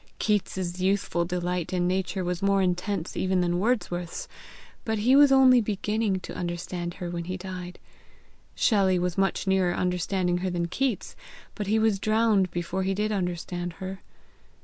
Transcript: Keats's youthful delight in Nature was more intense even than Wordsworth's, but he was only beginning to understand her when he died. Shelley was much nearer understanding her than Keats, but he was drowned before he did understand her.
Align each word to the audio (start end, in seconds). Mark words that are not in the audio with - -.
Keats's 0.17 0.81
youthful 0.81 1.25
delight 1.25 1.71
in 1.71 1.87
Nature 1.87 2.23
was 2.23 2.41
more 2.41 2.63
intense 2.63 3.15
even 3.15 3.41
than 3.41 3.59
Wordsworth's, 3.59 4.27
but 4.83 4.97
he 4.97 5.15
was 5.15 5.31
only 5.31 5.61
beginning 5.61 6.19
to 6.21 6.33
understand 6.33 6.95
her 6.95 7.11
when 7.11 7.25
he 7.25 7.37
died. 7.37 7.77
Shelley 8.55 8.97
was 8.97 9.15
much 9.15 9.45
nearer 9.45 9.75
understanding 9.75 10.39
her 10.39 10.49
than 10.49 10.69
Keats, 10.69 11.15
but 11.53 11.67
he 11.67 11.77
was 11.77 11.99
drowned 11.99 12.49
before 12.49 12.81
he 12.81 12.95
did 12.95 13.11
understand 13.11 13.73
her. 13.73 14.01